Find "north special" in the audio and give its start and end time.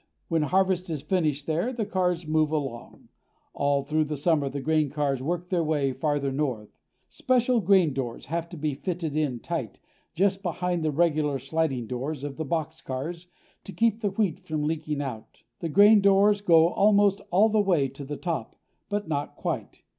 6.31-7.61